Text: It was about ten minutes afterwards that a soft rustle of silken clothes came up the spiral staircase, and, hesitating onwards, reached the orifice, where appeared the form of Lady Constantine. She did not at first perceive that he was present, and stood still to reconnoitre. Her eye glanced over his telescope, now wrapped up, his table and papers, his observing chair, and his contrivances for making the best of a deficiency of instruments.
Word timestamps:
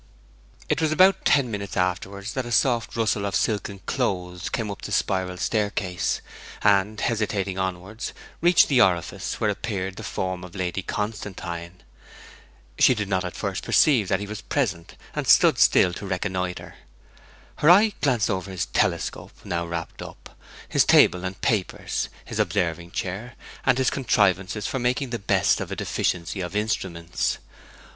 It 0.67 0.81
was 0.81 0.91
about 0.91 1.25
ten 1.25 1.51
minutes 1.51 1.77
afterwards 1.77 2.33
that 2.33 2.47
a 2.47 2.51
soft 2.51 2.95
rustle 2.95 3.23
of 3.23 3.35
silken 3.35 3.81
clothes 3.85 4.49
came 4.49 4.71
up 4.71 4.81
the 4.81 4.91
spiral 4.91 5.37
staircase, 5.37 6.21
and, 6.63 6.99
hesitating 6.99 7.59
onwards, 7.59 8.11
reached 8.41 8.67
the 8.67 8.81
orifice, 8.81 9.39
where 9.39 9.51
appeared 9.51 9.97
the 9.97 10.03
form 10.03 10.43
of 10.43 10.55
Lady 10.55 10.81
Constantine. 10.81 11.83
She 12.79 12.95
did 12.95 13.09
not 13.09 13.23
at 13.23 13.35
first 13.35 13.63
perceive 13.63 14.07
that 14.07 14.19
he 14.19 14.25
was 14.25 14.41
present, 14.41 14.95
and 15.13 15.27
stood 15.27 15.59
still 15.59 15.93
to 15.93 16.07
reconnoitre. 16.07 16.73
Her 17.57 17.69
eye 17.69 17.93
glanced 18.01 18.27
over 18.31 18.49
his 18.49 18.65
telescope, 18.65 19.33
now 19.43 19.67
wrapped 19.67 20.01
up, 20.01 20.35
his 20.67 20.83
table 20.83 21.23
and 21.23 21.39
papers, 21.41 22.09
his 22.25 22.39
observing 22.39 22.89
chair, 22.89 23.35
and 23.67 23.77
his 23.77 23.91
contrivances 23.91 24.65
for 24.65 24.79
making 24.79 25.11
the 25.11 25.19
best 25.19 25.61
of 25.61 25.71
a 25.71 25.75
deficiency 25.75 26.41
of 26.41 26.55
instruments. 26.55 27.37